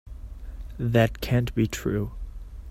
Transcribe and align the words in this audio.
That 0.79 1.21
can't 1.21 1.53
be 1.53 1.67
true. 1.67 2.13